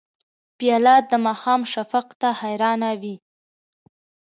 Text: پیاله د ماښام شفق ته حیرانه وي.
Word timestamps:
پیاله 0.57 0.95
د 1.09 1.11
ماښام 1.25 1.61
شفق 1.73 2.07
ته 2.21 2.29
حیرانه 2.41 2.91
وي. 3.01 3.15